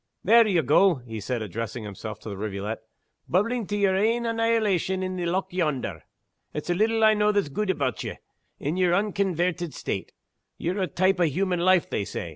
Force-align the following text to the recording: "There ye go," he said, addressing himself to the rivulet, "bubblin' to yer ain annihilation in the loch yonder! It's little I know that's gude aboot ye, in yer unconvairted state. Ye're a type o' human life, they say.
"There 0.23 0.47
ye 0.47 0.59
go," 0.63 0.95
he 0.95 1.19
said, 1.19 1.43
addressing 1.43 1.83
himself 1.83 2.17
to 2.21 2.29
the 2.29 2.35
rivulet, 2.35 2.79
"bubblin' 3.29 3.67
to 3.67 3.77
yer 3.77 3.95
ain 3.95 4.25
annihilation 4.25 5.03
in 5.03 5.15
the 5.15 5.27
loch 5.27 5.53
yonder! 5.53 6.01
It's 6.55 6.69
little 6.69 7.03
I 7.03 7.13
know 7.13 7.31
that's 7.31 7.49
gude 7.49 7.69
aboot 7.69 8.03
ye, 8.03 8.17
in 8.59 8.77
yer 8.77 8.93
unconvairted 8.93 9.75
state. 9.75 10.11
Ye're 10.57 10.81
a 10.81 10.87
type 10.87 11.19
o' 11.19 11.25
human 11.25 11.59
life, 11.59 11.87
they 11.87 12.03
say. 12.05 12.29